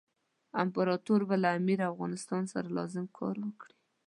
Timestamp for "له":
1.43-1.49